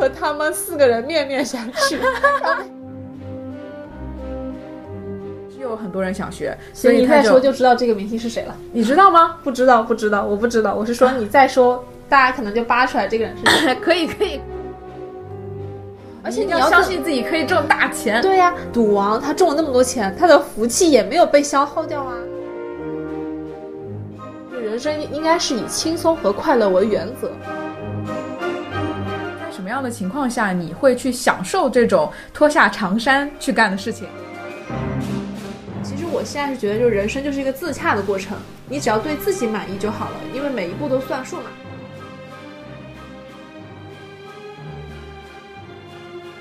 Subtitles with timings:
[0.00, 1.98] 和他们四个人面面相觑。
[5.52, 8.56] 是有很多人想学，所以你再说就知道这个明星是谁了。
[8.72, 9.36] 你知道吗？
[9.44, 10.74] 不知道，不知道，我不知道。
[10.74, 13.74] 我是说你再说，大家可能就扒出来这个人是谁。
[13.84, 14.40] 可以，可以。
[16.22, 18.22] 而且你要相信自己可以挣大钱。
[18.22, 22.14] 对呀，赌王他中了那么多钱，他的福气也没有被消耗掉啊。
[24.62, 27.30] 人生应该是以轻松和快乐为原则。
[29.70, 34.04] 么样的情况下你会去享受这种脱下长衫去干的事情？
[35.80, 38.36] 其实我现在是觉得，就是人生就是一个自洽的过程，
[38.68, 41.44] 你只要对自己满意就好了，因为每一步都算数嘛。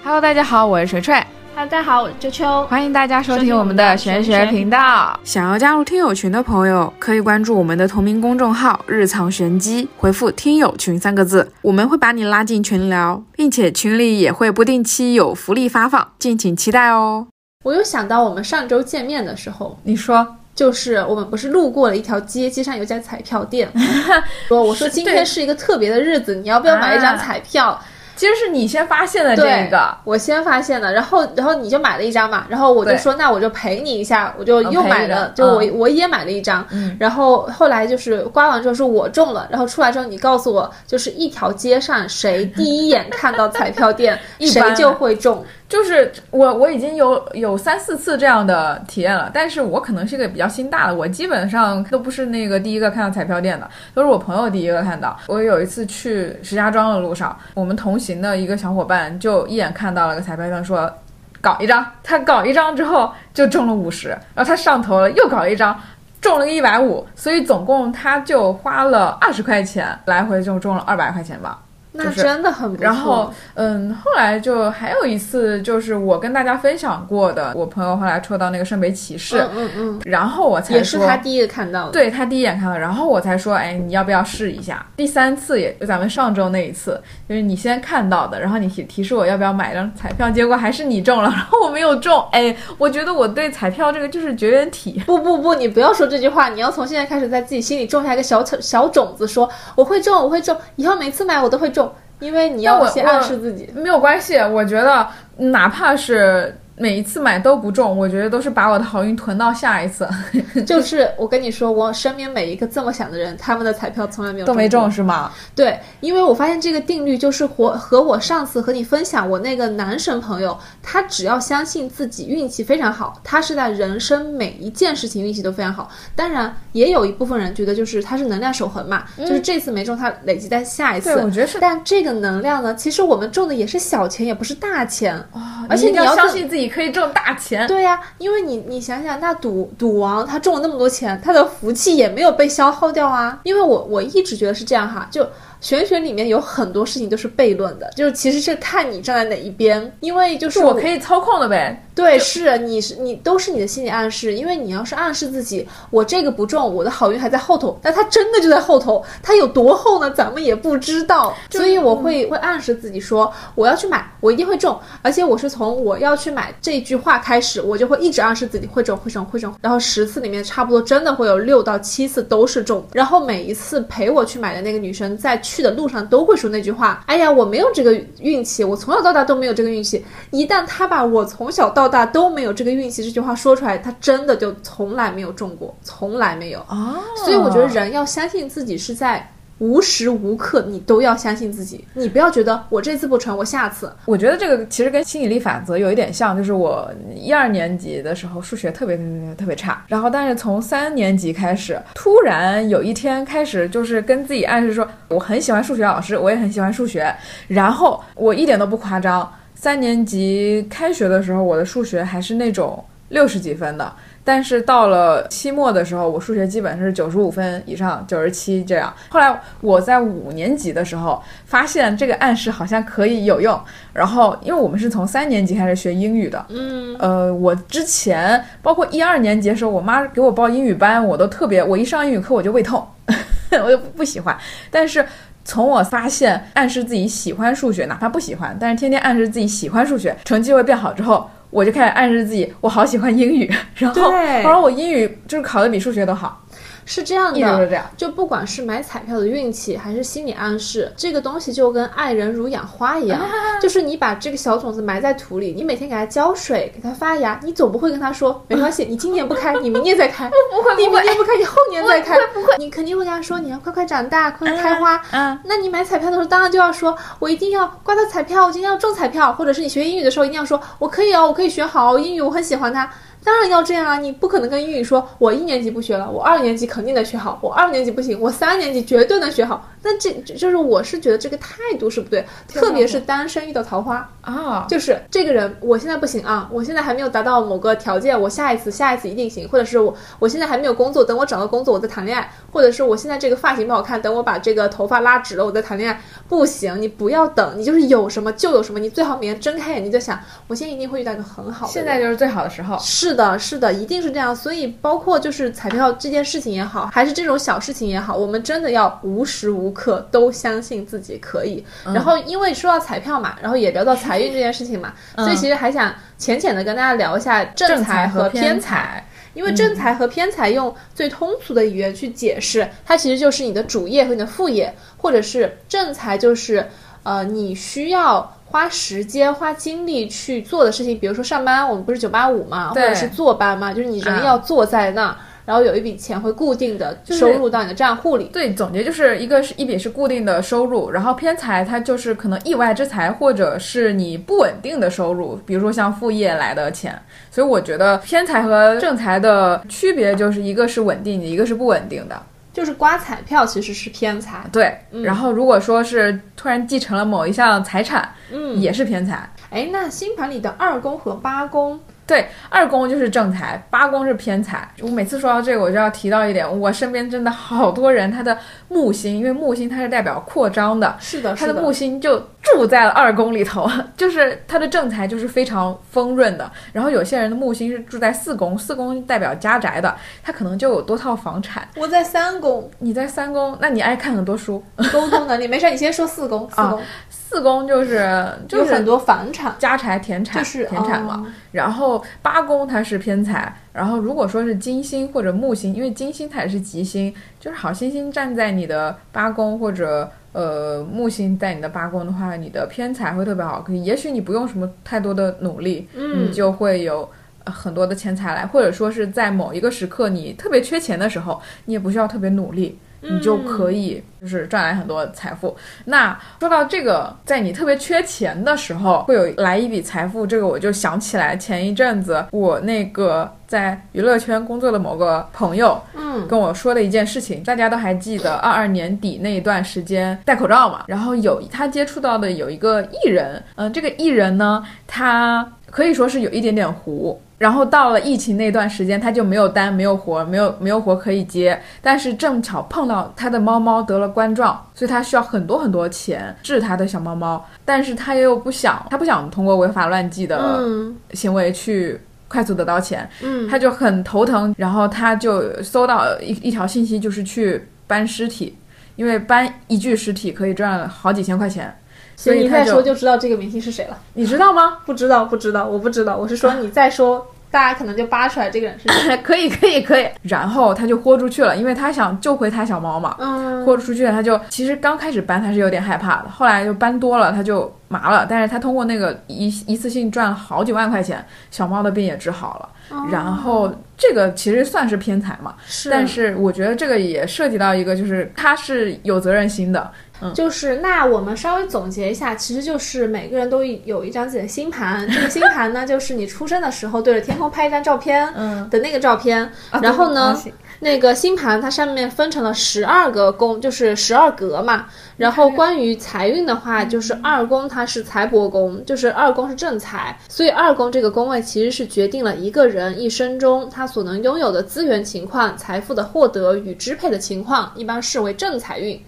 [0.03, 1.23] Hello，大家好，我是锤锤。
[1.59, 2.65] 大家好，我是秋秋。
[2.67, 5.19] 欢迎大家收听我们的玄学频道。
[5.25, 17.27] 想要加入听友群的朋友，可以关注我们的同名公众号“日藏玄机”，回复“听友群”三个字，我们会把你拉进群聊，并且群里也会不定期有福利发放，敬请期待哦。
[17.65, 23.69] 我又想到我们上周见面的时候，你说，就是我们不是路过了一条街，街上有家彩票店，
[24.47, 27.77] 说我说今天是一个特别的日子，你要不要买一张彩票？
[28.19, 36.67] 其实是你先发现的这个，我先发现的，然后然后你就买了一张嘛，然后我就说那我就陪你一下，我就又买了，就我我也买了一张，
[36.99, 45.41] 然后后来就是刮完之后是我中了，然后出来之后你告诉我，就是一条街上谁第一眼看到彩票店， 谁就会中。
[45.69, 55.15] 就是我我已经有有三四次这样的体验了，但是我可能是一个比较心大的，我基本上都不是那个第一个看到彩票店的，都是我朋友第一个看到。
[55.27, 60.91] 我有一次去石家庄的路上，我们同行行的一个小伙伴就一眼看到了个彩票店，说
[61.39, 61.85] 搞一张。
[62.03, 65.79] 他搞一张之后就中了五十，然后他上头了，又搞一张，
[66.19, 71.59] 中了个一百五，所以总共他就花了二十块钱，来回就中了二百块钱吧。
[72.05, 72.83] 那真的很不错。
[72.83, 84.85] 然后，嗯，后来就还有一次，就是我跟大家分享过的，我朋友后来抽到那个圣杯骑士，嗯嗯，然后我才也是他第一个看到的，对他第一眼看到，然后我才说，哎，你要不要试一下？
[84.95, 95.01] 第三次也就咱们上周那一次，就是你先看到的，然后你提提示我要不要买张彩票，结果还是你中了，然后我没有中，哎，我觉得我对彩票这个就是绝缘体。
[95.05, 101.88] 不不不，你不要说这句话，你要从现在开始在自己心里种下一个小小小种子，说我会中，我会中，以后每次买我都会中。
[102.19, 104.37] 因为你要先暗示自己，没有关系。
[104.37, 105.07] 我觉得
[105.37, 106.55] 哪怕是。
[106.79, 110.07] 每一次买都不中，我觉得都是把我的好运囤到下一次。
[110.65, 115.29] 就是我跟你说，我身边每一个这么想的人，他们的彩票从来没有都没中是吗？
[115.53, 125.91] 对，因为我发现这个定律就是和和我上次和你分享我那个男神朋友，他只要相信自己运气非常好，他是在人生每一件事情运气都非常好。
[126.15, 131.13] 当然，也有一部分人觉得就是他是能量守恒嘛，就是这次没中，他累积在下一次。
[131.13, 131.59] 对，我觉得是。
[131.59, 135.65] 但这个能量呢，其实我们中的也是小钱，也不是大钱啊。
[135.67, 136.68] 而且你要相信自己。
[136.69, 143.39] 可以挣大钱，对呀，因为你你想想，那赌赌王他中了那么多钱，他的福气也没有被消耗掉啊。
[143.43, 145.27] 因为我我一直觉得是这样哈，就。
[145.61, 151.85] 玄学里面有很多事情都是悖论的，就是其实是看你站在哪一边，因为就是我可以操控的呗。
[151.93, 160.09] 对，是你是你都是你的心理暗示，因为你要是暗示自己我这个不中，我的好运还在后头，但它真的就在后头，它有多厚呢？
[160.11, 161.35] 咱们也不知道。
[161.49, 175.37] 所以我会会暗示自己说我要去买，我一定会中，而且我是从我要去买这句话开始，我就会一直暗示自己会中会中会中，然后十次里面差不多真的会有六到七次都是中，然后每一次陪我去买的那个女生在。
[175.48, 180.05] 去的路上都会说那句话，哎呀，我没有这个运气，我从小到大都没有这个运气。
[180.31, 186.99] 一旦他把我从小到大都没有这个运气这句话说出来，他真的就从来没有中过，从来没有啊。
[187.25, 189.31] 所以我觉得人要相信自己是在。
[189.59, 193.91] 无时无刻你都要相信自己，你不要觉得我这次不成，我下次。
[194.05, 207.13] 我觉得这个其实跟吸引力法则有一点像，就是我一二年级的时候数学特别特别特别差，然后但是从三年级开始，突然有一天开始就是跟自己暗示说我很喜欢数学老师，我也很喜欢数学，
[207.47, 213.93] 然后我一点都不夸张，三年级开学的时候我的数学还是那种六十几分的。
[214.31, 218.93] 但是到了期末的时候，我数学基本是九十五分以上，九十七这样。
[219.09, 223.59] 后来我在五年级的时候发现这个暗示好像可以有用，
[223.91, 232.87] 然后因为我们是从三年级开始学英语的，嗯，呃，我之前包括一二年级的时候，我妈给我报英语班，我都特别，我一上英语课我就胃痛，
[233.65, 234.37] 我就不喜欢。
[234.69, 235.03] 但是
[235.43, 241.27] 从我发现暗示自己喜欢数学，哪怕不喜欢，但是天天暗示自己喜欢数学，成绩会变好之后。
[241.49, 244.11] 我就开始暗示自己，我好喜欢英语， 然后
[244.43, 246.41] 然后来我英语就是考的比数学都好。
[246.89, 247.85] 是这样一直都的，这样。
[247.95, 253.21] 就不管是买彩票的运气，还是心理暗示，这个东西就跟爱人如养花一样，
[253.61, 264.99] 就是你把这个小种子埋在土里，你每天给它浇水，给它发芽，你总不会跟它说没关系， 你今年不开，你明年再开， 不会你明年不开，你后年再开，不会你肯定会跟他说你要快快长大，快快开花。
[265.11, 272.89] 嗯，那你买彩票的时候，当然就要说，我一定要刮到彩票，我今天要中彩票，或者是你学英语的时候，一定要说，我可以哦，我可以学好哦英语，我很喜欢它。
[273.23, 273.97] 当然要这样啊！
[273.97, 279.65] 你不可能跟英语说，我一年级不学了，我二年级肯定能学好，我二年级不行，我三年级绝对能学好。
[279.81, 301.71] 那这这就是我是觉得这个态度是不对，特别是单身遇到桃花，啊，就是这个人，我现在不行啊，我现在还没有达到某个条件，我下一次下一次一定行，或者是我我现在还没有工作，等我找到工作我再谈恋爱，或者是我现在这个发型不好看，等我把这个头发拉直了我再谈恋爱，不行，你不要等，你就是有什么就有什么，你最好每天睁开眼睛就想，我现在一定会遇到一个很好的。
[301.71, 302.77] 现在就是最好的时候。
[302.79, 304.35] 是的，是的，一定是这样。
[304.35, 311.63] 所以，包括就是彩票这件事情也好，还是这种小事情也好，我们真的要无时无刻都相信自己可以。
[311.85, 319.05] 然后，因为说到彩票嘛，然后也聊到财运这件事情嘛， 所以其实还想浅浅的跟大家聊一下正财和偏财。
[319.35, 326.67] 因为正财和偏财用最通俗的语言去解释，它其实就是你的主业和你的副业，或者是正财就是
[327.03, 335.15] 呃你需要花时间、花精力去做的事情，比如说上班，我们不是九八五嘛，或者是坐班嘛，就是你人啊要坐在那儿，
[335.45, 338.25] 然后有一笔钱会固定的收入到你的账户里。
[338.33, 346.99] 对，总结就是一个是一笔是固定的收入，然后偏财它就是可能意外之财，或者是你不稳定的收入，比如说像副业来的钱。
[347.31, 352.19] 所以我觉得偏财和正财的区别就是一个是稳定的，一个是不稳定的。
[352.51, 359.29] 就是刮彩票其实是偏财，对，然后如果说是突然继承了某一项财产，嗯，也是偏财。
[359.49, 361.79] 哎，那星盘里的二宫和八宫，
[362.09, 364.67] 对，二宫就是正财，八宫是偏财。
[364.81, 368.35] 我每次说到这个，我就要提到一点，我身边真的好多人，他的
[368.67, 376.51] 木星，因为木星它是代表扩张的，是的，他的木星就住在了二宫里头，就是他的正财就是非常丰润的。
[376.73, 381.67] 然后有些人的木星是住在四宫，四宫代表家宅的，他可能就有多套房产。
[381.75, 384.63] 我在三宫，你在三宫，那你爱看很多书。
[384.91, 391.23] 沟通能力 没事，你先说四宫，四啊宫四宫就是就是很多房产，家财田产，就是田产嘛。
[391.23, 403.61] 哦然后八宫它是偏财，然后如果说是金星或者木星，因为金星它也是吉星，就是好星星站在你的八宫或者呃木星在你的八宫的话，你的偏财会特别好。
[403.61, 407.09] 可也许你不用什么太多的努力，嗯你就会有。
[407.45, 415.55] 呃很多的钱财来，或者说是在某一个时刻你特别缺钱的时候，你也不需要特别努力，你就可以就是赚来很多财富。
[415.85, 437.19] 那说到这个，在你特别缺钱的时候，会有来一笔财富，这个我就想起来前一阵子我那个在娱乐圈工作的某个朋友，嗯，跟我说的一件事情，大家都还记得，二二年底那一段时间戴口罩嘛，然后有他接触到的有一个艺人，嗯、这个艺人呢，他可以说是有一点点糊。
[437.39, 441.59] 然后到了疫情那段时间，他就没有单，没有活，没有没有活可以接。
[441.81, 447.43] 但是正巧碰到他的猫猫得了冠状，所以他需要很多很多钱治他的小猫猫。
[447.65, 458.55] 但是他又不想，他不想通过违法乱纪的嗯行为去快速得到钱，嗯，他就很头疼，然后他就搜到一一条信息，就是去搬尸体，
[458.97, 461.73] 因为搬一具尸体可以赚好几千块钱，
[462.15, 463.97] 所以你再说就知道这个明星是谁了。
[464.13, 464.79] 你知道吗？
[464.85, 466.17] 不知道，不知道，我不知道。
[466.17, 469.17] 我是说你再说，大家可能就扒出来这个人是谁。
[469.23, 470.07] 可以，可以，可以。
[470.23, 473.15] 然后他就豁出去了，因为他想救回他小猫嘛。
[473.19, 478.25] 嗯，豁出去了，他就其实刚开始搬他是有点害怕的，后来就搬多了他就麻了。
[478.29, 482.69] 但是他通过那个一一次性赚好几万块钱，小猫的病也治好了。
[483.11, 489.91] 然后这个其实算是偏财嘛，是，但是我觉得这个也涉及到一个，就是他是有责任心的。
[490.33, 499.49] 就是那我们稍微总结一下，其实就是每个人都有一张自己的星盘， 这个星盘呢，就是你出生的时候对着天空拍一张照片嗯，的那个照片，
[499.81, 500.37] 然后呢，
[500.79, 504.87] 那个星盘它上面分成了十二个宫，就是十二格嘛。
[505.17, 518.99] 然后关于财运的话，就是二宫它是财帛宫，就是二宫是正财，所以二宫这个宫位其实是决定了一个人一生中他所能拥有的资源情况、财富的获得与支配的情况，一般视为正财运。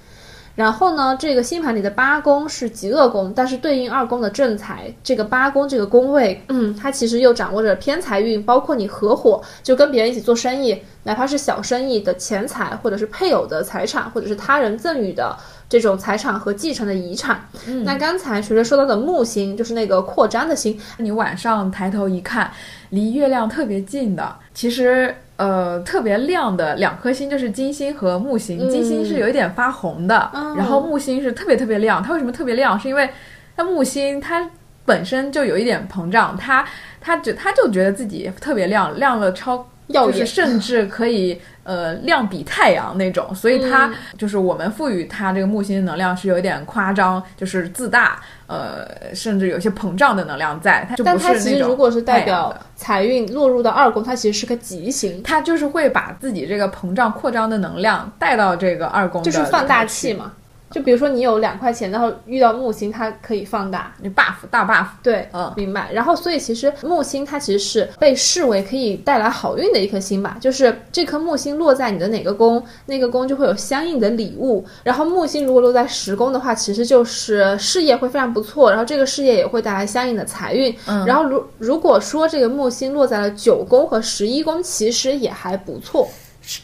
[0.55, 15.35] 然后呢，这个星盘里的八宫是极恶宫，但是对应二宫的正财，这个八宫这个宫位，嗯，它其实又掌握着偏财运，包括你合伙就跟别人一起做生意，哪怕是小生意的钱财，或者是配偶的财产，或者是他人赠予的
[15.69, 17.47] 这种财产和继承的遗产。
[17.67, 22.51] 嗯，那刚才学学说到的木星，就是那个扩张的星，你晚上抬头一看，
[22.89, 28.59] 离月亮特别近的，其实呃特别亮的两颗星，就是金星和木星。
[28.59, 32.03] 嗯金星是有一点发红的，哦然后木星是特别特别亮。
[32.03, 32.79] 它为什么特别亮？
[32.79, 33.09] 是因为
[33.55, 34.47] 它木星它
[34.85, 36.63] 本身就有一点膨胀，它
[36.99, 39.67] 它觉它就觉得自己特别亮，亮了超。
[39.91, 60.31] 就是甚至可以呃亮比太阳那种，所以它、嗯就是我们赋予它这个木星的能量是有一点夸张，就是自大，呃，甚至有些膨胀的能量在，它就但它其实如果是代表财运落入到二宫，它其实是个吉星，它就是会把自己这个膨胀扩张的能量带到这个二宫的就是放大器嘛。
[60.71, 63.93] 就比如说你有两块钱，然后遇到木星，它可以放大。
[64.01, 65.91] 你 buff 大 buff，对，嗯明白。
[65.91, 74.65] 然后，所以其实木星它其实是被视为可以带来好运的一颗星吧，就是这颗木星落在你的哪个宫，那个宫就会有相应的礼物。
[74.83, 80.73] 然后木星如果落在十宫的话，其实就是事业会非常不错，然后这个事业也会带来相应的财运。
[80.87, 86.07] 嗯然后如如果说这个木星落在了九宫和十一宫，其实也还不错。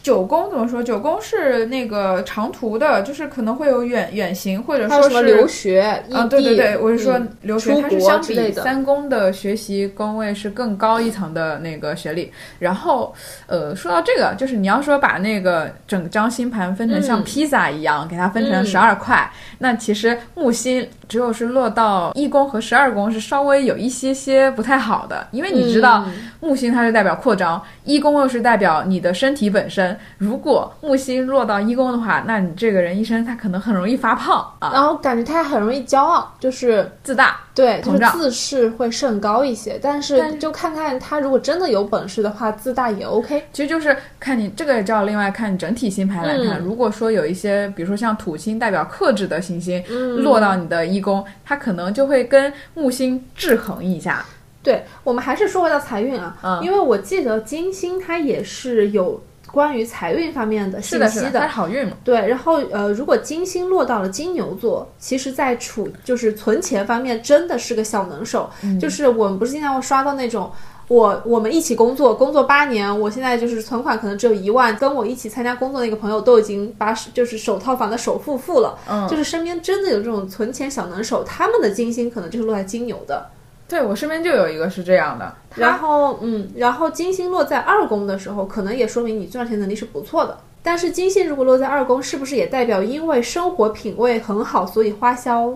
[0.02, 0.82] 九宫怎么说？
[0.82, 12.32] 九宫是那个长途的，就是可能会有远远行，或者说是留学、啊，对对对，我是说嗯留学，它是相比三宫的学习宫位是更高一层的那个学历。
[12.58, 13.14] 然后，
[13.46, 26.04] 呃，说到这个，就是你要说把那个整张星盘分成像嗯披萨一样，给它分成嗯十二块，那其实木星只有是落到一宫和十二宫是稍微有一些些不太好的，因为你知道。
[26.06, 29.96] 嗯木星它是代表扩张，一宫又是代表你的身体本身。
[30.18, 37.36] 如果木星落到一宫的话，那你这个人一生他可能很容易发胖啊，然后感觉他很容易骄傲，就是自大。
[37.54, 39.76] 对，就是自视会甚高一些。
[39.82, 43.42] 但但是是就看看他如果真的有本事的话，自大也 OK。
[43.52, 46.62] 其实就是看你这个也就要另外看整体星盘来看。
[46.62, 54.24] 嗯如果说有一些，比如说像土星代表克制的行星、嗯落到你的一宫，它可能就会跟木星制衡一下。
[54.62, 61.92] 对我们还是说回到财运啊，嗯因为我记得金星它也是有关于财运方面的信息是的，它是好运嘛。
[62.04, 68.50] 对，然后呃，如果金星落到了金牛座，其实在储就是存钱方面真的是个小能手。
[68.62, 70.50] 嗯就是我们不是经常会刷到那种。
[70.88, 83.26] 我我们一起工作，工作八年，我现在就是存款可能只有一万，跟我一起参加工作那个朋友都已经把就是首套房的首付付了，嗯，就是身边真的有这种存钱小能手，他们的金星可能就是落在金牛的。
[83.68, 90.38] 对我身边就有一个是这样的，然后，嗯，然后金星落在二宫的时候，可能也说明你赚钱能力是不错的。
[90.62, 95.50] 但是金星如果落在二宫，是不是也代表因为生活品味很好，所以花销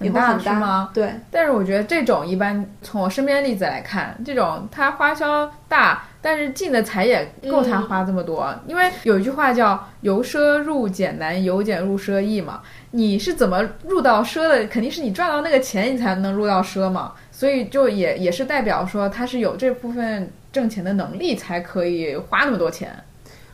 [0.00, 0.54] 也会大很大？
[0.54, 0.90] 是吗？
[0.94, 8.54] 对，但是我觉得这种一般从我身边的例子来看，这种他花销大，但是进的财也够他花这么多。
[8.66, 12.60] 因为有一句话叫“由奢入俭难，由俭入奢易”嘛。
[12.92, 14.66] 你是怎么入到奢的？
[14.66, 17.12] 肯定是你赚到那个钱，你才能入到奢嘛。
[17.40, 22.94] 所以就也也是代表说他是有这部分挣钱的能力，才可以花那么多钱。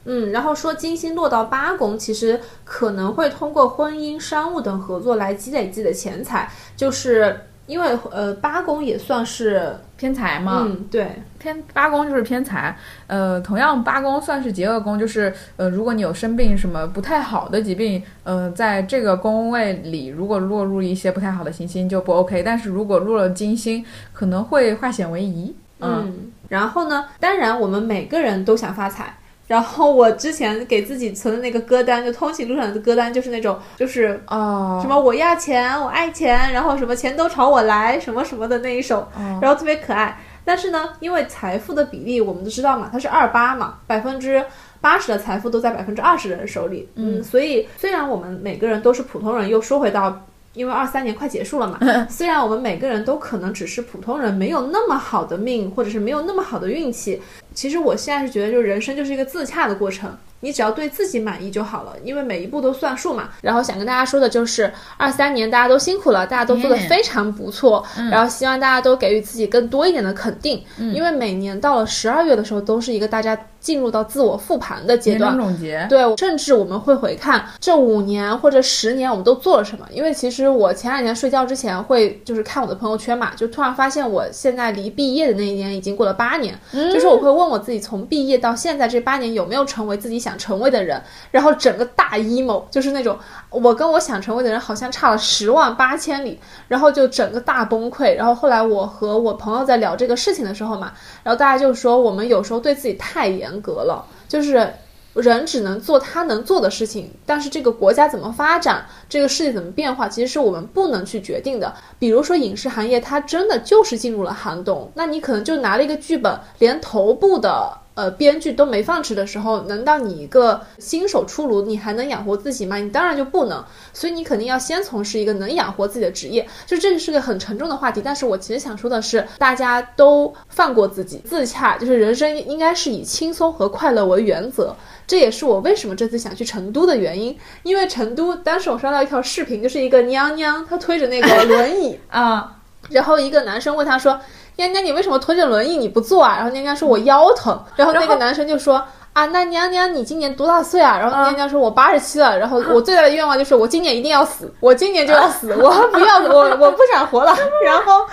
[0.07, 25.55] 嗯，然后说金星落到八宫，其实可能会通过婚姻、商务等合作来积累自己的钱财，就是因为呃八宫也算是偏财嘛，嗯对，偏八宫就是偏财，呃，同样八宫算是劫厄宫，就是呃，如果你有生病什么不太好的疾病，呃，在这个宫位里，如果落入一些不太好的行星就不 OK，但是如果落了金星，可能会化险为夷。
[25.81, 29.15] 嗯，嗯，然后呢，当然我们每个人都想发财。
[29.47, 40.19] 然后我之前给自己存的那个歌单，就通勤路上的歌单，就是那种就是啊，什么我要钱，我爱钱，然后什么钱都朝我来，什么什么的那一首，哦然后特别可爱。
[40.45, 44.45] 但是呢，因为财富的比例我们都知道嘛，它是二八嘛，百分之
[44.81, 46.89] 八十的财富都在百分之二十的人手里。
[46.95, 50.27] 嗯，所以虽然我们每个人都是普通人，又说回到。
[50.57, 51.79] 因为二三年快结束了嘛，
[52.11, 57.21] 虽然我们每个人都可能只是普通人，没有那么好的命，或者是没有那么好的运气，
[57.55, 60.11] 其实我现在是觉得，就是人生就是一个自洽的过程，
[60.41, 63.29] 你只要对自己满意就好了，因为每一步都算数嘛。
[63.43, 70.95] 然后想跟大家说的就是，二三年大家都辛苦了，大家都做得嗯非常不错，然后希望大家都给予自己更多一点的肯定，嗯。
[70.95, 75.37] 因为每年到了十二月的时候，都是一个大家进入到自我复盘的阶段。
[75.37, 79.85] 总结，对，甚至我们会回看这五年或者十年我们都做了什么。
[79.91, 93.19] 因为其实我前两年睡觉之前会就是看我的朋友圈嘛，就突然发现我现在离毕业的那一年已经过了八年，就是我会问我自己，从毕业到现在这八年有没有成为自己想成为的人，然后整个大 emo 就是那种
[93.51, 98.15] 我跟我想成为的人好像差了十万八千里，然后就整个大崩溃。
[98.15, 100.93] 然后后来我和我朋友在聊这个事情的时候嘛，
[101.25, 104.73] 然后大家就说我们有时候对自己太严格了，就是。
[105.17, 111.75] 人只能做他能做的事情，但是这个国家怎么发展，这个世界怎么变化，其实是我们不能去决定的。
[111.99, 122.77] 比如说影视行业，它真的就是进入了寒冬，那你可能就拿了一个剧本，连头部的呃编剧都没饭吃的时候，难道你一个新手出炉，你还能养活自己吗？
[122.77, 123.65] 你当然就不能。
[123.93, 126.47] 所以你肯定要先从事一个能养活自己的职业。
[126.67, 134.77] 就这个是个很沉重的话题，但是我其实想说的是，大家都放过自己，自洽，就是人生应该是以轻松和快乐为原则。
[135.07, 142.57] 这也是我为什么这次想去成都的原因，因为成都当时我刷到一条视频，就是一个娘娘她推着那个轮椅啊，
[142.91, 144.21] 然后一个男生问她说
[144.57, 148.83] ：“娘娘，你为什么推着轮椅你不坐啊？”然后娘娘说：“我腰疼。”然后那个男生就说。
[149.17, 150.99] 啊，那娘娘你今年多大岁啊？
[150.99, 152.39] 然后娘娘说，我八十七了。
[152.39, 157.35] 然后我最大的愿望就是，我今年一定要死，我今年就要死，我不要，我我不想活了。
[157.65, 158.07] 然后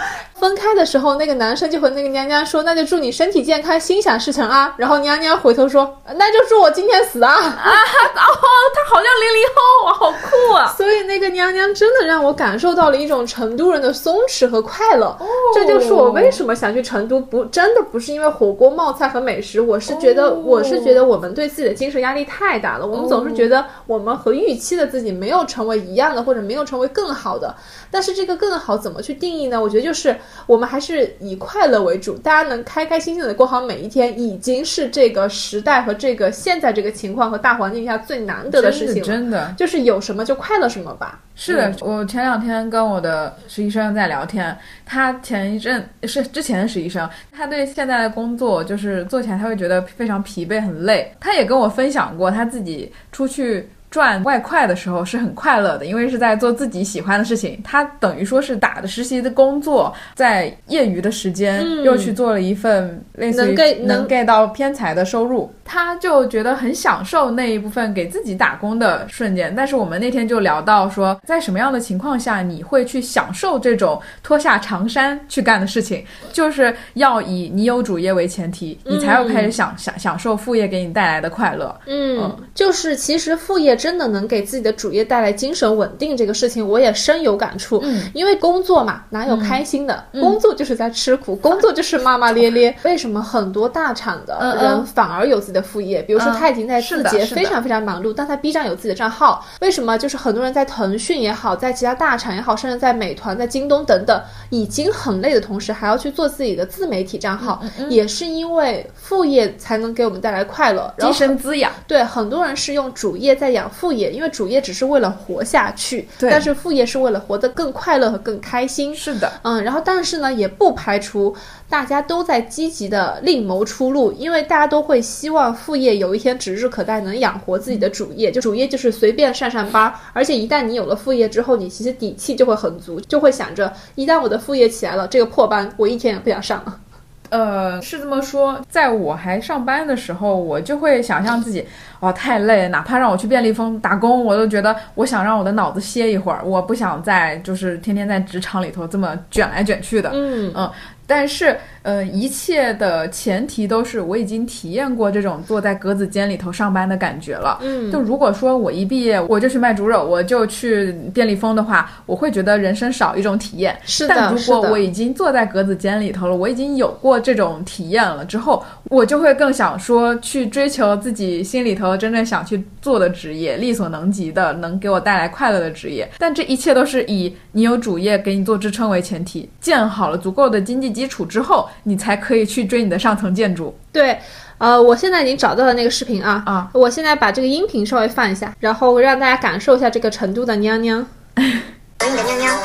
[0.43, 4.75] 分开的时候，那个男生就和那个娘娘说，那就祝你身体健康，心想事成啊。
[4.75, 7.31] 然后娘娘回头说，那就祝我今天死啊。
[7.31, 8.43] 啊， 哦，
[8.75, 10.67] 他好像零零后啊，好酷啊。
[10.77, 15.05] 所以那个娘娘真的让我感受到了一种成都人的松弛和快乐。
[15.17, 20.83] 哦，这就是我为什么想去成都，不真的不是因为火锅冒菜和美食，我是觉得，我是。
[20.83, 27.55] 觉得我们对自己的精神压力太大了，我们总是觉得我们和预期的自己没有成为一样的，或者没有成为更好的。
[27.89, 29.61] 但是这个更好怎么去定义呢？
[29.61, 30.13] 我觉得就是
[30.45, 39.03] 我们还是以快乐为主，大家能开开心心的过好每一天，已经是这个时代和这个现在这个情况和大环境下最难得的事情。
[39.03, 41.19] 真的，就是有什么就快乐什么吧。
[41.35, 51.11] 是的，我前两天跟我的实习生在聊天，他前一阵是之前的实习生，他对现在的工作就是做起来他会觉得非常疲惫很累。
[51.19, 53.67] 他也跟我分享过他自己出去。
[53.93, 57.61] 赚外快的时候是很快乐的，因为是在做自己喜欢的事情。
[57.63, 69.53] 他等于说是打着实习的工作，在业余的时间又去做了一份类似于能 get 到偏财的收入，他就觉得很享受那一部分给自己打工的瞬间。
[69.55, 76.03] 但是我们那天就聊到说，在什么样的情况下你会去享受这种脱下长衫去干的事情？
[76.31, 81.75] 就是要以你有主业为前提，你才要开始享享享受副业给你带来的快乐。
[81.85, 83.73] 嗯，就是其实副业。
[83.83, 87.81] 真的能给自己的主业带来精神稳定，这个事情我也深有感触。
[87.83, 90.05] 嗯，因为工作嘛，哪有开心的？
[90.13, 92.73] 工作就是在吃苦，工作就是骂骂咧咧。
[92.85, 96.01] 为什么很多大厂的人反而有自己的副业？
[96.01, 99.45] 比如说他已经在字节非常非常忙碌，但他 B 站有自己的账号。
[99.61, 99.97] 为什么？
[99.97, 111.71] 就是很多人在腾讯也好，在其他大厂也好，甚至在美团、在京东等等，已经很累的同时，还要去做自己的自媒体账号，也是因为副业才能给我们带来快乐、精神滋养。
[111.87, 113.69] 对，很多人是用主业在养。
[113.69, 118.95] 副业，因为主业只是为了活下去，但是副业是为了活得更快乐和更开心。
[118.95, 121.35] 是的，嗯，然后但是呢，也不排除
[121.67, 128.31] 大家都在积极的另谋出路，因为大家都会希望副业有一天指日可待，能养活自己的主业。
[128.31, 136.79] 就主业就是随便上上班，而且一旦你有了副业之后，你其实底气就会很足，就会想着，一旦我的副业起来了，这个破班我一天也不想上了。
[137.29, 141.65] 呃，是这么说，在我还上班的时候，我就会想象自己，
[142.01, 150.11] 哇，太累，哪怕让我去便利蜂打工，我都觉得我想让我的脑子歇一会儿，我不想再就是天天在职场里头这么卷来卷去的。
[150.13, 150.71] 嗯嗯。
[151.07, 157.59] 但是，呃，一切的前提都是我已经体验过这种坐在格子间里头上班的感觉了。
[157.61, 163.77] 嗯，就如果说我一毕业我就去卖猪肉，我就去便利蜂的话，我会觉得人生少一种体验。
[163.83, 176.09] 是的，但如果我已经坐在格子间里头了，我已经有过这种体验了之后，我就会更想说去追求自己心里头真正想去做的职业，力所能及的，能给我带来快乐的职业。
[176.17, 180.93] 但这一切都是以你有主业给你做支撑为前提，建好了足够的经济。
[180.93, 183.77] 基础之后，你才可以去追你的上层建筑。
[183.91, 184.19] 对，
[184.57, 186.69] 呃，我现在已经找到了那个视频啊啊！
[186.73, 191.05] 我现在把这个音频稍微放一下，然后让大家感受一下这个成都的娘娘。
[191.35, 192.57] 你的娘娘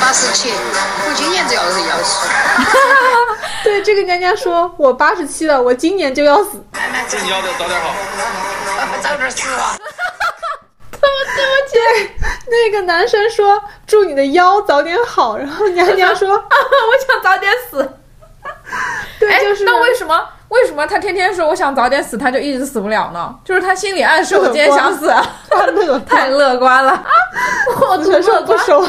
[0.00, 2.26] 八十七，我今年就要要死。
[3.62, 6.62] 对，这个娘娘说：“我八十七了，我今年就要死。”
[7.08, 7.94] 这你要的早点好，
[9.02, 9.76] 早点死 啊！
[10.90, 11.76] 对不起，
[12.48, 17.88] 那个男生说祝你的腰早点好，然后娘娘说 我想早点死。
[19.20, 23.34] 对，就是那为什么为什么他天天说我想早点死，他就一直死不了呢？
[23.44, 25.06] 就是他心里暗示我今天想死，
[25.50, 27.04] 太乐太乐观了，
[27.80, 28.86] 我承受不收。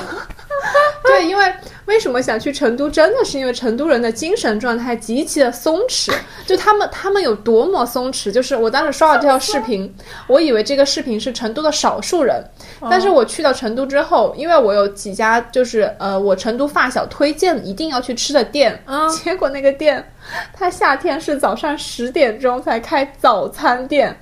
[1.03, 1.53] 对，因为。
[1.87, 2.89] 为什么想去成都？
[2.89, 6.13] 真的是因为成都人的精神状态极其的松弛，
[6.45, 8.29] 就他们他们有多么松弛。
[8.31, 9.93] 就是我当时刷了这条视频，
[10.27, 12.43] 我以为这个视频是成都的少数人，
[12.89, 18.83] 但是我去到成都之后，因为我有几家就是呃我成都发小推荐一定要去吃的店，
[19.23, 20.05] 结果那个店，
[20.53, 24.13] 它夏天是早上十点钟才开早餐店，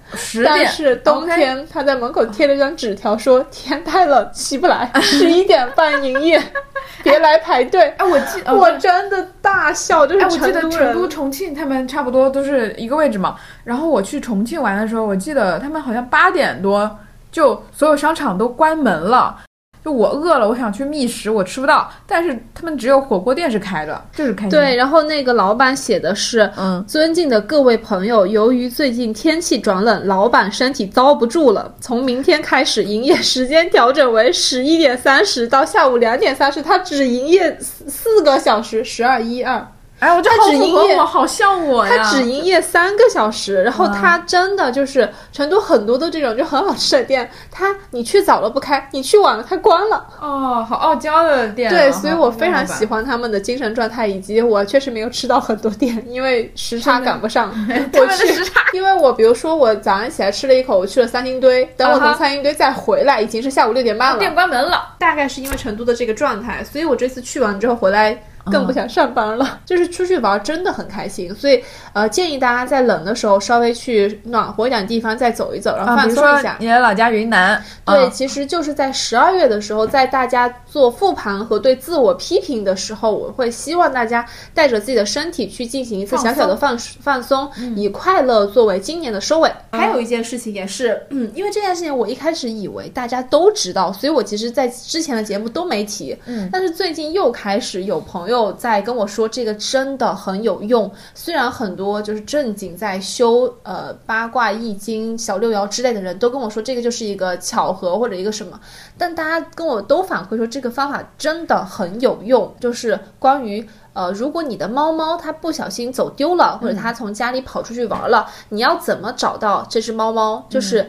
[0.43, 6.39] 但是冬天他在门口贴了张纸条说天太冷起不来，十一点半营业。
[7.03, 7.93] 别来排队。
[7.97, 11.07] 哎，我记，我真的大笑，就是哎，我记得成都。
[11.07, 13.35] 重庆他们差不多都是一个位置嘛。
[13.63, 16.89] 然后我去重庆玩的时候，我记得他们好像八点多
[17.31, 19.37] 就所有商场都关门了。
[19.85, 24.49] 就我饿了，我想去觅食，我吃不到，但是他们只有火锅店是开的，就是开。
[24.49, 39.63] 对，，然后那个老板写的是，嗯，尊敬的各位朋友，由于最近天气转冷，老板身体遭不住了，从明天开始营业时间调整为十一点三十到下午两点三十，他只营业四四个小时，十二一二。
[39.99, 41.97] 哎，我这他好符只营业合我，好像我呀。
[41.97, 50.07] 他只营业三个小时，然后他真的就是成都很多的这种就很好吃的店，他你去早了不开，你去晚了他关了。
[50.21, 51.75] 哦，好傲娇的店啊。
[51.75, 52.85] 对，所以我非常喜。
[52.85, 57.49] 欢他们的精神状态，以及我确实没有吃到很多店，因为时差赶不上。
[57.97, 64.19] 我去时差，因为我比如说我早上起来吃了一口，我去了三星堆，等我从三星堆再回来，已经是下午六点半了。
[64.19, 64.89] 店关门了。
[64.99, 68.15] 大概是因为成都的这个状态，所以我这次去完之后回来
[68.51, 69.59] 更不想上班了。
[69.65, 76.57] 就是出去玩真的很开心，所以呃建议大家在冷的时候稍微去暖和一点的地方再走一走，然后啊，放松一下。
[76.59, 89.51] 你的老家云南，对，啊其实就是在十二月的时候，在大家做复盘和对自我批评的时候，我会希望大家带着自己的身体去进行一次小小的放放松，以快乐作为今年的收尾。
[89.71, 96.15] 还有一件事情也是，嗯，因为这件事情我一开始以为大家都知道，所以我其实在之前的节目都没提。
[96.25, 100.91] 嗯，但是最近又开始有朋友在跟我说，这个真的很有用。
[101.13, 108.59] 虽然很多就是正经在修呃八卦、易经、小六爻之类的人都跟我说，这个就是一个巧合或者一个什么，
[108.97, 113.67] 但大家跟我都反馈说，这个方法真的很有用，就是关于。
[113.95, 120.45] 呃，如果你的猫猫它不小心走丢了，或者它从家里跑出去玩了，你要怎么找到这只猫猫？
[120.49, 120.85] 就是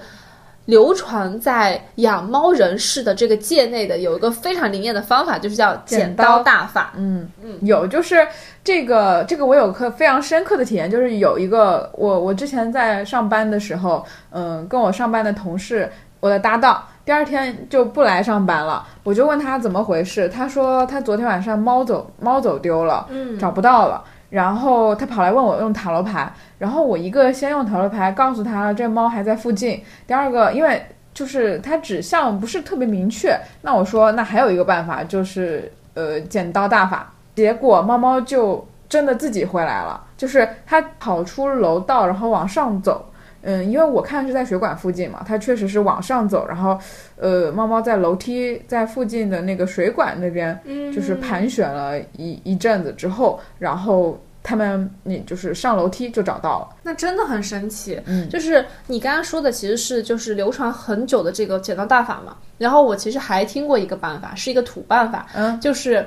[0.66, 6.92] 流传在养猫人士的这个界内的有一个非常灵验的方法，就是叫剪刀大法。
[6.96, 8.26] 嗯嗯，有就是
[8.62, 16.82] 这个这个我有个非常深刻的体验，就是有一个我我之前在上班的时候，嗯，跟我上班的同事，我的搭档。
[17.04, 30.84] 第二天就不来上班了，我就问他怎么回事，他说他昨天晚上猫走猫走丢了，嗯找不到了，然后他跑来问我用塔罗牌，然后我一个先用塔罗牌告诉他这猫还在附近，第二个因为
[31.14, 43.04] 就是它指向不是特别明确，那我说那还有一个办法就是呃剪刀大法，结果猫猫就真的自己回来了，就是它跑出楼道然后往上走。
[43.46, 46.76] 嗯，因为我看是在水管附近嘛，它确实是往上走，然后，
[47.16, 50.60] 呃，猫猫在楼梯在附近的那个水管那边，
[50.92, 56.76] 就是盘旋了一一阵子之后，然后他们你就是上楼梯就找到了。
[56.82, 62.36] 那真的很神奇，嗯就是你刚刚说的其实是就是流传很久的这个剪刀大法嘛。
[62.58, 66.04] 然后我其实还听过一个办法，是一个土办法，嗯，就是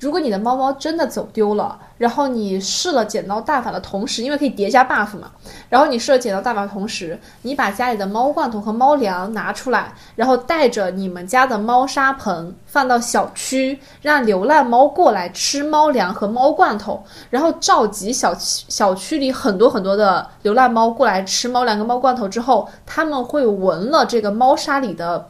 [0.00, 5.30] 如果你的猫猫真的走丢了，然后你试了剪刀大法的同时，因为可以叠加 buff 嘛，
[5.68, 25.28] 然后你试了剪刀大法的同时，你把家里的猫罐头和猫粮拿出来，然后带着你们家的猫砂盆放到小区，让流浪猫过来吃猫粮和猫罐头，然后召集小区小区里很多很多的流浪猫过来吃猫粮跟猫罐头之后，他们会闻了这个猫砂里的。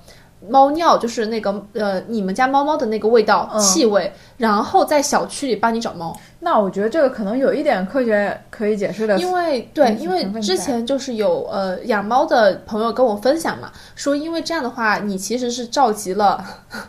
[0.48, 6.16] 猫尿就是那个呃，你们家猫猫的那个味道、嗯气味，然后在小区里帮你找猫。
[6.42, 16.42] 那我觉得这个可能有一点科学可以解释的，因为对，嗯因为之前就是有呃养猫的朋友跟我分享嘛，说因为这样的话，你其实是召集了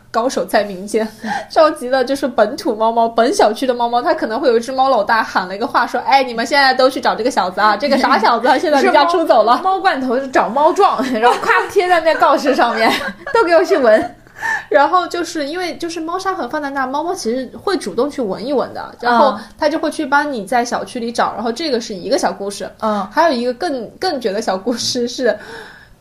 [0.09, 1.05] 高手在民间，
[1.51, 9.59] 召集了就是本土猫猫、本小区的猫猫，它可能会有一只猫老大喊了一个话说，哎，你们现在都去找这个小子啊，这个傻小子啊 现在离家出走了。
[9.61, 12.89] 猫罐头是找猫撞，然后夸贴在那告示上面，
[13.33, 14.15] 都给我去闻。
[14.69, 21.33] 然后就是因为就是猫砂盆放在那儿，猫猫其实会主动去闻一闻的，然后嗯它就会去帮你在小区里找。
[21.33, 25.37] 然后这个是一个小故事，嗯，还有一个更更绝的小故事是，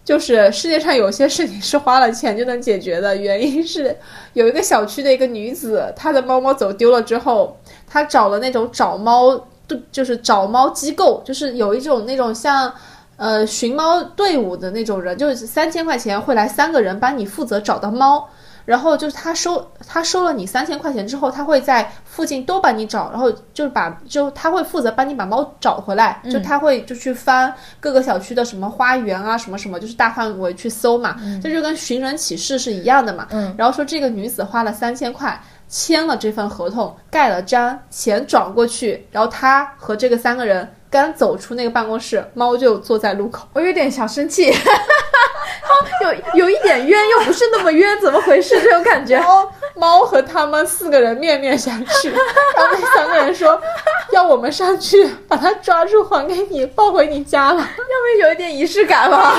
[0.05, 3.17] 就是世界上有些事情是花了钱就能解决的。
[3.17, 3.97] 原因是
[4.33, 9.39] 有一个小区的一个女子，她的猫猫走丢了之后，她找了那种找猫，
[9.91, 12.73] 就是找猫机构，就是有一种那种像。
[13.21, 18.27] 呃，寻猫队伍的那种人，就是三千块钱会来三个人帮你负责找到猫，
[18.65, 33.27] 然后就是他收他收了你三千块钱之后，他会在附近都帮你找，然后就是把就他会负责帮你把猫找回来，就他会就去翻各个小区的什么花园啊什么什么，就是大范围去搜嘛，这就跟寻人启事是一样的嘛。
[33.33, 35.39] 嗯，然后说这个女子花了三千块。
[35.73, 43.47] 签了这份合同，盖了章，钱转过去，然后他和这个三个人刚走出那个办公室，猫就坐在路口。
[43.53, 44.53] 我有点小生气，
[46.35, 48.61] 有有一点冤，又不是那么冤，怎么回事？
[48.61, 49.23] 这种感觉然。
[49.23, 52.11] 后猫和他们四个人面面相觑，
[52.57, 53.59] 然后那三个人说
[54.11, 57.61] 要我们上去把它抓住还给你，抱回你家了。
[57.61, 59.33] 要不要有一点仪式感吧？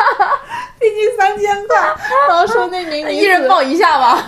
[0.78, 1.78] 毕竟三千块，
[2.28, 4.26] 然后说那名女子一人抱一下吧。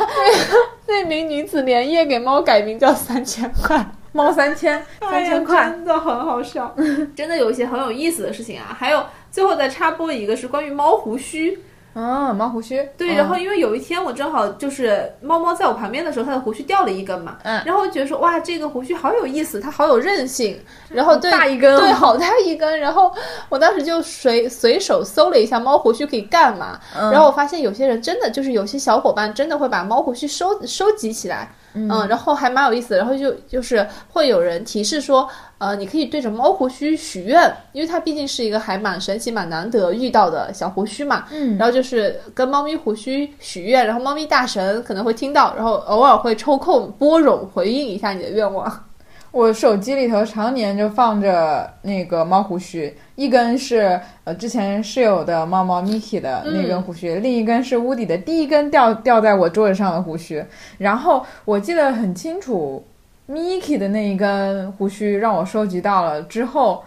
[0.86, 6.74] 那名女子连夜给猫改名叫三千块，猫三千，三千块，真的很好笑。
[7.16, 11.58] 真的有一些很有意思的事情啊，还有最后再插播一个是关于猫胡须。
[11.94, 12.82] 嗯，猫胡须。
[12.96, 23.12] 对，然后因为有一天我正好就是猫猫在我旁边的时候，它的胡须掉了一根嘛，嗯，然后我觉得说哇，这个胡须好有意思，它好有韧性，然后对 大一根，对，好大一根，然后
[23.48, 31.50] 我当时就随随手搜了一下猫胡须可以干嘛，然后我发现有些人真的就是有些小伙伴真的会把猫胡须收收集起来。
[31.74, 35.26] 嗯，然后还蛮有意思的，然后就就是会有人提示说，
[35.62, 41.26] 呃，你可以对着猫胡须许愿，因为它毕竟是一个还蛮神奇、蛮难得遇到的小胡须嘛。
[41.30, 48.86] 嗯，然后就是跟猫咪胡须许愿，然后猫咪大神可能会听到，然后偶尔会抽空拨冗回应一下你的愿望。
[49.30, 60.44] 我手机里头常年就放着那个猫胡须，一根是呃之前室友的猫猫 Miki 的那根胡须，另一根是屋底的第一根掉掉在我桌子上的胡须。
[60.76, 62.84] 然后我记得很清楚
[63.32, 66.84] ，Miki 的那一根胡须让我收集到了之后。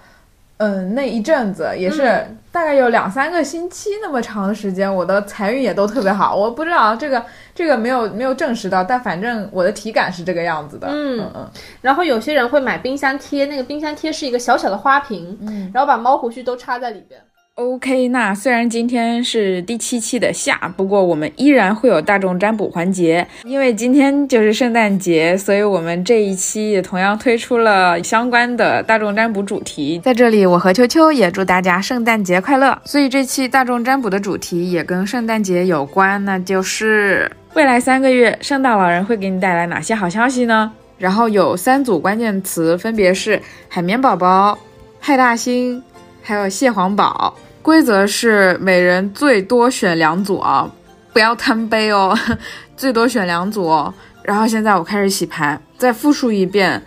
[0.58, 6.34] 嗯，那一阵子也是大概有两三个星期那么长的时间，我的财运也都特别好。
[6.34, 7.22] 我不知道这个
[7.54, 10.88] 这个没有没有证实到，但反正我的体感是这个样子的。
[10.90, 11.46] 嗯嗯。
[11.82, 17.20] 然后有些人会买冰箱贴，那个冰箱贴是一个小小的花瓶，嗯，然后把猫胡须都插在里边。
[17.56, 29.98] OK，那虽然今天是第七期的下，不过我们依然会有大众占卜环节，因为今天就是圣诞节，所以我们这一期也同样推出了相关的大众占卜主题。
[30.00, 32.78] 在这里，我和秋秋也祝大家圣诞节快乐。
[32.84, 40.74] 所以这期大众占卜的主题也跟圣诞节有关，那就是未来三个月圣诞老人会给你带来哪些好消息呢？
[40.98, 44.60] 然后有三组关键词，分别是海绵宝宝、
[45.00, 45.82] 派大星，
[46.26, 47.34] 还有蟹黄堡。
[47.62, 50.70] 规则是每人最多选两组啊，
[51.14, 52.16] 不要贪杯哦，
[52.78, 53.92] 最多选两组哦。
[54.22, 56.80] 然后现在我开始洗牌，再复述一遍，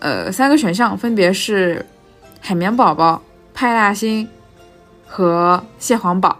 [0.00, 1.84] 呃，三个选项分别是
[2.40, 4.28] 海绵宝宝、派大星
[5.06, 6.36] 和蟹黄堡。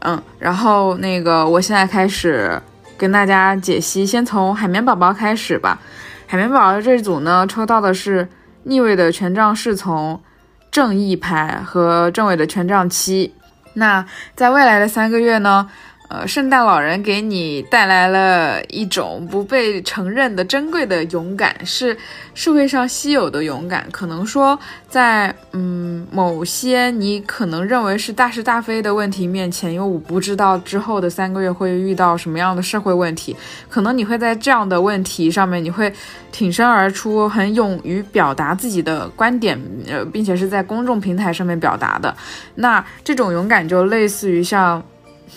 [0.00, 2.60] 嗯，然后那个我现在开始
[2.98, 5.80] 跟大家解析，先从海绵宝宝开始吧。
[6.26, 8.28] 海绵宝宝这组呢，抽到的是
[8.64, 10.20] 逆位的权杖侍从。
[10.76, 13.32] 正义牌和政委的权杖七，
[13.72, 15.70] 那在未来的三个月呢？
[16.08, 21.96] 呃，圣诞老人给你带来了一种不被承认的珍贵的勇敢，是
[22.32, 23.84] 社会上稀有的勇敢。
[23.90, 24.56] 可能说，
[24.88, 33.36] 在嗯某些你可能认为是大是大非的问题面前，因为我不知道之后的三个月会遇到什么样的社会问题，
[33.68, 35.92] 可能你会在这样的问题上面，你会
[36.30, 42.16] 挺身而出，很勇于表达自己的观点，呃，并且是在公众平台上面表达的。
[42.54, 44.80] 那这种勇敢就类似于像。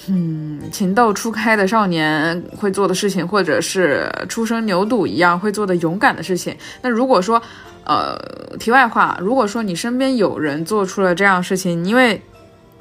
[0.08, 6.56] 嗯，情窦初开的少年会做的事情，或者是初生牛犊一样会做的勇敢的事情。
[6.82, 7.42] 那如果说，
[7.86, 8.18] 呃，
[8.60, 12.22] 题外话，如果说你身边有人做出了这样事情，因为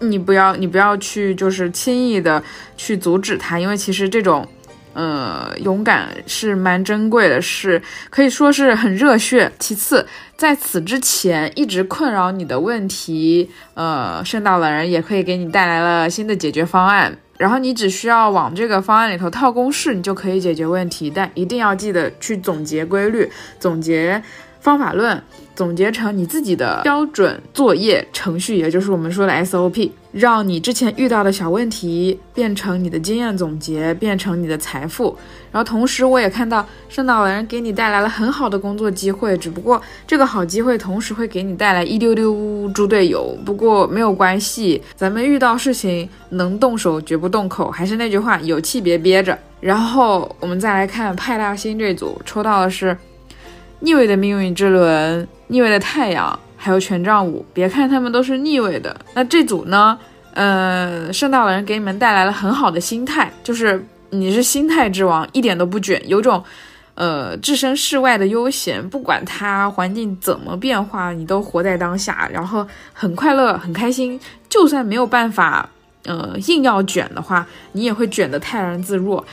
[0.01, 2.43] 你不要，你不要去就是轻易的
[2.77, 4.47] 去阻止他，因为其实这种。
[4.95, 9.51] 呃，勇敢是蛮珍贵的，是可以说是很热血。
[9.59, 17.17] 其次，在此之前一直困扰你的问题，呃，圣诞老人也可以给你带来了新的解决方案。
[17.37, 21.09] 然后你只需要往这个方案里头套公式，你就可以解决问题。
[21.09, 24.21] 但一定要记得去总结规律，总结
[24.69, 25.23] 方法论。
[25.55, 35.17] 总结成你自己的标准作业程序，也就是我们说的 SOP，让你之前遇到的小问题变成你的经验总结，变成你的财富。
[35.51, 43.37] 然后同时，我也看到圣诞老人给你带来了很好的工作机会，只不过这个好机会同时会给你带来一丢丢猪队友。
[43.45, 49.37] 不过没有关系，咱们遇到事情能动手绝不动口，还是那句话，有气别憋着。
[49.59, 52.97] 然后我们再来看派大星这组，抽到的是。
[53.81, 57.45] 逆位的命运之轮，逆位的太阳，还有权杖五。
[57.55, 59.99] 别看他们都是逆位的，那这组呢？
[60.35, 66.43] 呃，圣诞老人给你们带来了很好的心态，就是你是心态之王，一点都不卷，有种
[66.95, 68.87] 呃置身事外的悠闲。
[68.89, 74.21] 不管它环境怎么变化，你都活在当下，然后很快乐，很开心。
[74.49, 75.69] 就算没有办法，
[76.05, 79.25] 呃，硬要卷的话，你也会卷得泰然自若。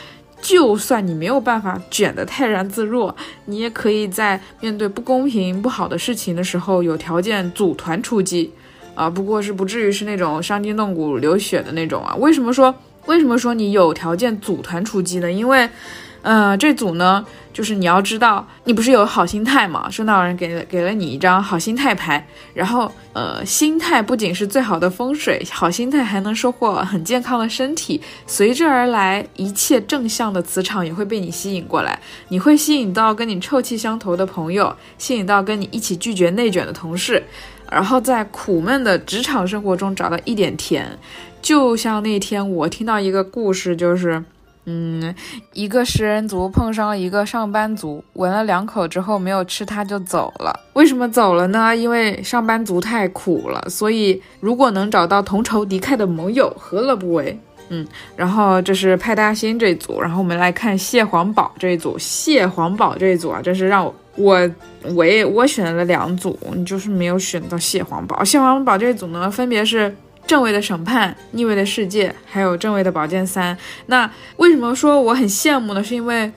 [0.48, 8.52] 就算你没有办法卷得泰然自若，你也可以在面对不公平、不好的事情的时候，有条件组团出击，
[8.94, 12.16] 啊，不过是不至于是那种伤筋动骨、流血的那种啊。
[12.18, 12.74] 为什么说
[13.08, 15.32] 为什么说你有条件组团出击呢？
[15.32, 15.68] 因为，
[16.26, 19.88] 呃，这组呢，就是你要知道，你不是有好心态嘛？
[19.92, 37.24] 圣诞老人给了给了你一张好心态牌，然后呃，心态不仅是最好的风水，好心态还能收获很健康的身体，随之而来一切正向的磁场也会被你吸引过来，你会吸引到跟你臭气相投的朋友，吸引到跟你一起拒绝内卷的同事。
[37.72, 40.98] 然后在苦闷的职场生活中找到一点甜，
[41.42, 44.24] 就像那天我听到一个故事，就是，
[44.66, 45.14] 嗯，
[45.54, 50.60] 一个食人族碰上了一个上班族，闻了两口之后没有吃它就走了。
[50.74, 51.76] 为什么走了呢？
[51.76, 57.40] 因为上班族太苦了，所以如果能找到同仇敌忾的盟友，何乐不为？
[57.70, 63.94] 嗯，然后这是派大星这一组，然后我们来看蟹黄堡这一组，蟹黄堡这一组啊，真是让我。
[64.18, 64.50] 我
[64.96, 68.24] 我也我选了两组，你就是没有选到蟹黄堡。
[68.24, 69.94] 蟹黄堡这一组呢，分别是
[70.28, 73.58] 正位的审判、逆位的世界，还有正位的宝剑三。
[73.86, 75.84] 那为什么说我很羡慕呢？
[75.84, 76.32] 是因为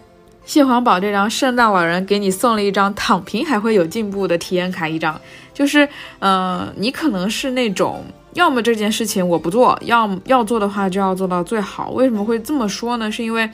[0.44, 5.20] 蟹黄堡这张圣诞老人给你送了一张躺平还会有进步的体验卡一张，
[5.52, 5.88] 就是
[6.20, 11.90] 嗯，你可能是那种要么这件事情我不做，要要做的话就要做到最好。
[11.90, 13.10] 为什么会这么说呢？
[13.10, 13.48] 是因为。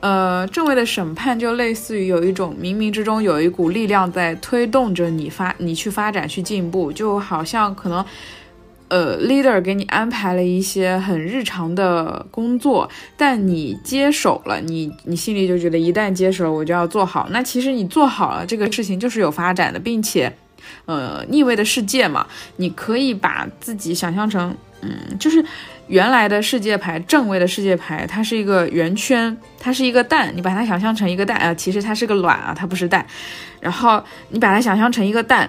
[0.00, 8.04] 呃，正位的审判就类似于有一种冥冥之中有一股力量在推动着你发你去发展去进步，就好像可能，
[8.88, 17.28] 呃，leader 给你安排了一些很日常的工作，但你接手了，你你心里就觉得一旦接手了，我就要做好。
[17.30, 20.32] 那其实你做好了这个事情就是有发展的，并且，
[20.84, 25.44] 呃，逆位的世界嘛，你可以把自己想象成，嗯，就是。
[25.86, 33.06] 原来的世界牌正位的世界牌，它是一个圆圈，它是一个蛋，你把它想象成一个蛋啊，其实它是个卵啊，它不是蛋。
[33.60, 35.46] 然后你把它想象成一个蛋，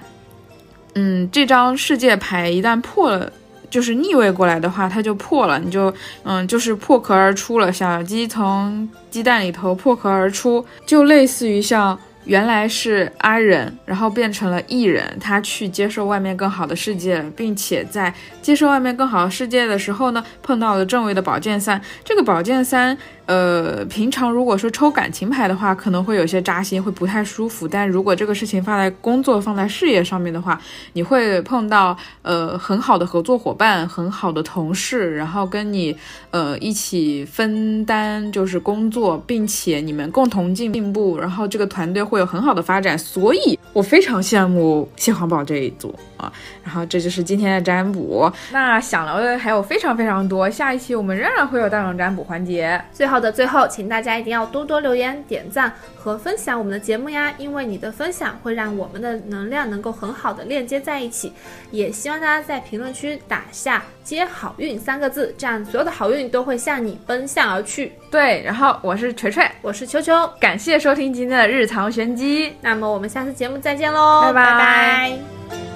[0.96, 3.32] 嗯，这张世界牌一旦破了，
[3.70, 11.98] 就是逆位过来的话，它就破了，你就嗯，就是破壳而出了，小鸡从鸡蛋里头破壳而出，就类似于像。
[12.26, 21.80] 原来是 I 人，然后变成了 E 人，他去接受外面更好的世界，并且在接受外面更好的世界的时候呢，碰到了正位的宝剑三。
[22.04, 22.98] 这个宝剑三。
[23.26, 27.68] 呃，平常如果说抽感情牌的话，可能会有些扎心，会不太舒服。
[27.68, 30.62] 但如果这个事情放在工作、放在事业上面的话，
[30.94, 35.98] 你会碰到呃很好的合作伙伴、很好的同事，然后跟你
[36.30, 42.96] 呃一起分担就是工作，并且你们共同进进步，然后这个团队会有很好的发展。
[42.96, 46.32] 所以我非常羡慕蟹黄堡这一组啊。
[46.64, 48.32] 然后这就是今天的占卜。
[48.52, 52.80] 那想聊的还有非常非常多，下一期我们仍然会有大众占卜环节。
[52.94, 53.15] 最后。
[53.16, 61.32] 好的，最后，请大家一定要多多留言、点赞和分享我们的节目呀，因为你的分享会让我们的能量能够很好的链接在一起。
[61.72, 67.94] 也希望大家在评论区打下“接好运”三个字，这样所有的好运都会向你奔向而去。
[68.12, 75.75] 对，然后我是锤锤，我是秋秋，感谢收听今天的日常玄机，那么我们下次节目再见喽，拜拜。